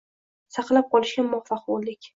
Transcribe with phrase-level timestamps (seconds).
[0.55, 2.07] Saqlab qolishga muaffaq boʻldik.